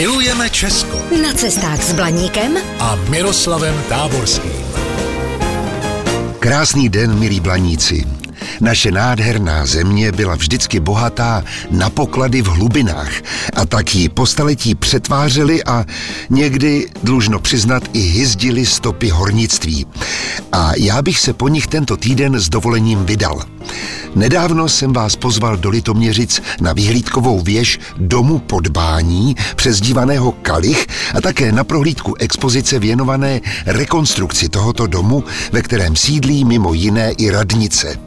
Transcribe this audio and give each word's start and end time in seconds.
Milujeme 0.00 0.50
Česko 0.50 0.96
Na 1.22 1.32
cestách 1.36 1.82
s 1.82 1.92
Blaníkem 1.92 2.56
a 2.78 2.96
Miroslavem 3.12 3.74
Táborským. 3.88 4.64
Krásný 6.38 6.88
den, 6.88 7.18
milí 7.18 7.40
blaníci. 7.40 8.06
Naše 8.60 8.90
nádherná 8.90 9.66
země 9.66 10.12
byla 10.12 10.34
vždycky 10.34 10.80
bohatá 10.80 11.44
na 11.70 11.90
poklady 11.90 12.42
v 12.42 12.46
hlubinách 12.46 13.12
a 13.56 13.66
tak 13.66 13.94
ji 13.94 14.08
po 14.08 14.26
staletí 14.26 14.74
přetvářeli 14.74 15.64
a 15.64 15.84
někdy, 16.30 16.88
dlužno 17.02 17.38
přiznat, 17.38 17.82
i 17.92 18.00
hyzdili 18.00 18.66
stopy 18.66 19.08
hornictví. 19.08 19.86
A 20.52 20.72
já 20.76 21.02
bych 21.02 21.18
se 21.18 21.32
po 21.32 21.48
nich 21.48 21.66
tento 21.66 21.96
týden 21.96 22.40
s 22.40 22.48
dovolením 22.48 23.04
vydal. 23.04 23.42
Nedávno 24.14 24.68
jsem 24.68 24.92
vás 24.92 25.16
pozval 25.16 25.56
do 25.56 25.70
Litoměřic 25.70 26.42
na 26.60 26.72
vyhlídkovou 26.72 27.40
věž 27.40 27.78
Domu 27.96 28.38
podbání 28.38 29.36
přezdívaného 29.56 30.32
Kalich 30.32 30.86
a 31.14 31.20
také 31.20 31.52
na 31.52 31.64
prohlídku 31.64 32.14
expozice 32.18 32.78
věnované 32.78 33.40
rekonstrukci 33.66 34.48
tohoto 34.48 34.86
domu, 34.86 35.24
ve 35.52 35.62
kterém 35.62 35.96
sídlí 35.96 36.44
mimo 36.44 36.74
jiné 36.74 37.12
i 37.12 37.30
radnice. 37.30 37.98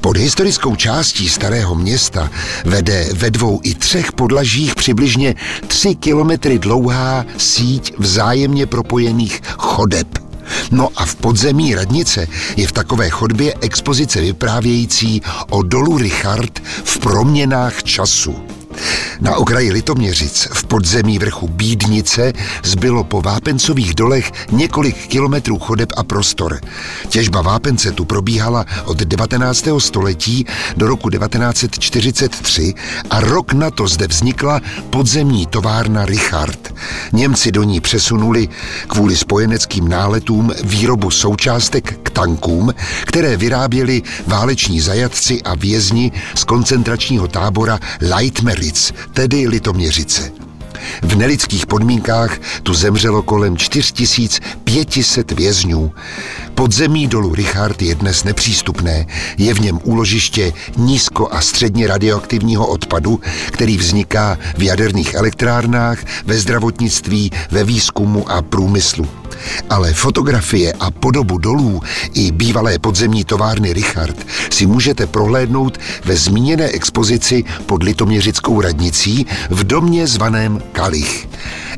Pod 0.00 0.16
historickou 0.16 0.76
částí 0.76 1.28
starého 1.28 1.74
města 1.74 2.30
vede 2.64 3.08
ve 3.14 3.30
dvou 3.30 3.60
i 3.62 3.74
třech 3.74 4.12
podlažích 4.12 4.74
přibližně 4.74 5.34
tři 5.66 5.94
kilometry 5.94 6.58
dlouhá 6.58 7.24
síť 7.36 7.94
vzájemně 7.98 8.66
propojených 8.66 9.42
chodeb. 9.58 10.25
No 10.70 10.88
a 10.96 11.06
v 11.06 11.14
podzemí 11.14 11.74
radnice 11.74 12.26
je 12.56 12.66
v 12.66 12.72
takové 12.72 13.10
chodbě 13.10 13.54
expozice 13.60 14.20
vyprávějící 14.20 15.22
o 15.50 15.62
dolu 15.62 15.98
Richard 15.98 16.58
v 16.84 16.98
proměnách 16.98 17.82
času. 17.82 18.55
Na 19.20 19.36
okraji 19.36 19.72
Litoměřic 19.72 20.48
v 20.52 20.64
podzemí 20.64 21.18
vrchu 21.18 21.48
Bídnice 21.48 22.32
zbylo 22.64 23.04
po 23.04 23.22
vápencových 23.22 23.94
dolech 23.94 24.32
několik 24.52 25.06
kilometrů 25.08 25.58
chodeb 25.58 25.92
a 25.96 26.02
prostor. 26.02 26.60
Těžba 27.08 27.42
vápence 27.42 27.92
tu 27.92 28.04
probíhala 28.04 28.64
od 28.84 28.98
19. 28.98 29.64
století 29.78 30.46
do 30.76 30.86
roku 30.86 31.10
1943 31.10 32.74
a 33.10 33.20
rok 33.20 33.52
na 33.52 33.70
to 33.70 33.88
zde 33.88 34.06
vznikla 34.06 34.60
podzemní 34.90 35.46
továrna 35.46 36.06
Richard. 36.06 36.74
Němci 37.12 37.52
do 37.52 37.62
ní 37.62 37.80
přesunuli 37.80 38.48
kvůli 38.86 39.16
spojeneckým 39.16 39.88
náletům 39.88 40.52
výrobu 40.64 41.10
součástek 41.10 41.98
k 42.02 42.10
tankům, 42.10 42.74
které 43.04 43.36
vyráběli 43.36 44.02
váleční 44.26 44.80
zajatci 44.80 45.42
a 45.42 45.54
vězni 45.54 46.12
z 46.34 46.44
koncentračního 46.44 47.28
tábora 47.28 47.78
Leitmeritz, 48.00 48.92
tedy 49.12 49.48
Litoměřice. 49.48 50.32
V 51.02 51.16
nelidských 51.16 51.66
podmínkách 51.66 52.38
tu 52.62 52.74
zemřelo 52.74 53.22
kolem 53.22 53.56
4500 53.56 55.32
vězňů. 55.32 55.92
Podzemí 56.54 57.06
dolu 57.06 57.34
Richard 57.34 57.82
je 57.82 57.94
dnes 57.94 58.24
nepřístupné. 58.24 59.06
Je 59.38 59.54
v 59.54 59.60
něm 59.60 59.80
úložiště 59.84 60.52
nízko 60.76 61.28
a 61.32 61.40
středně 61.40 61.86
radioaktivního 61.86 62.66
odpadu, 62.66 63.20
který 63.46 63.76
vzniká 63.76 64.38
v 64.58 64.62
jaderných 64.62 65.14
elektrárnách, 65.14 65.98
ve 66.24 66.38
zdravotnictví, 66.38 67.30
ve 67.50 67.64
výzkumu 67.64 68.30
a 68.30 68.42
průmyslu. 68.42 69.08
Ale 69.70 69.94
fotografie 69.94 70.72
a 70.72 70.90
podobu 70.90 71.38
dolů 71.38 71.82
i 72.14 72.32
bývalé 72.32 72.78
podzemní 72.78 73.24
továrny 73.24 73.72
Richard 73.72 74.26
si 74.50 74.66
můžete 74.66 75.06
prohlédnout 75.06 75.78
ve 76.04 76.16
zmíněné 76.16 76.64
expozici 76.64 77.44
pod 77.66 77.82
Litoměřickou 77.82 78.60
radnicí 78.60 79.26
v 79.50 79.64
domě 79.64 80.06
zvaném 80.06 80.62
Kalich. 80.72 81.28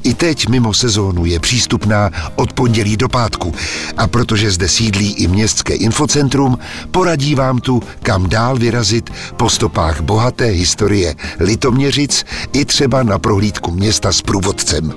I 0.02 0.14
teď 0.14 0.48
mimo 0.48 0.74
sezónu 0.74 1.24
je 1.24 1.40
přístupná 1.40 2.10
od 2.36 2.52
pondělí 2.52 2.96
do 2.96 3.08
pátku 3.08 3.54
a 3.96 4.06
protože 4.06 4.50
zde 4.50 4.68
sídlí 4.68 5.12
i 5.12 5.26
městské 5.26 5.74
infocentrum, 5.74 6.58
poradí 6.90 7.34
vám 7.34 7.58
tu, 7.58 7.82
kam 8.02 8.28
dál 8.28 8.56
vyrazit 8.56 9.10
po 9.36 9.50
stopách 9.50 10.00
bohaté 10.00 10.44
historie 10.44 11.14
Litoměřic 11.40 12.24
i 12.52 12.64
třeba 12.64 13.02
na 13.02 13.18
prohlídku 13.18 13.70
města 13.70 14.12
s 14.12 14.22
průvodcem. 14.22 14.94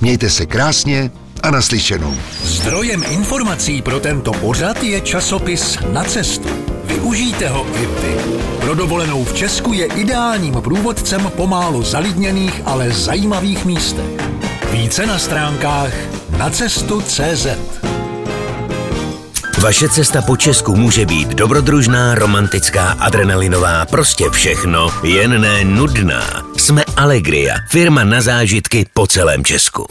Mějte 0.00 0.30
se 0.30 0.46
krásně 0.46 1.10
a 1.42 1.50
naslyšenou. 1.50 2.16
Zdrojem 2.42 3.04
informací 3.10 3.82
pro 3.82 4.00
tento 4.00 4.32
pořad 4.32 4.82
je 4.82 5.00
časopis 5.00 5.78
Na 5.92 6.04
cestu. 6.04 6.48
Využijte 6.84 7.48
ho 7.48 7.66
i 7.76 7.86
vy. 7.86 8.16
Pro 8.60 8.74
dovolenou 8.74 9.24
v 9.24 9.34
Česku 9.34 9.72
je 9.72 9.86
ideálním 9.86 10.54
průvodcem 10.54 11.30
pomálu 11.36 11.82
zalidněných, 11.82 12.62
ale 12.64 12.90
zajímavých 12.90 13.64
místech. 13.64 14.06
Více 14.72 15.06
na 15.06 15.18
stránkách 15.18 15.92
nacestu.cz 16.38 17.46
Vaše 19.62 19.88
cesta 19.88 20.22
po 20.22 20.36
Česku 20.36 20.76
může 20.76 21.06
být 21.06 21.28
dobrodružná, 21.28 22.14
romantická, 22.14 22.90
adrenalinová, 22.90 23.86
prostě 23.86 24.30
všechno, 24.30 24.88
jen 25.02 25.40
ne 25.40 25.64
nudná. 25.64 26.42
Jsme 26.56 26.84
Allegria, 26.96 27.54
firma 27.68 28.04
na 28.04 28.20
zážitky 28.20 28.86
po 28.94 29.06
celém 29.06 29.44
Česku. 29.44 29.86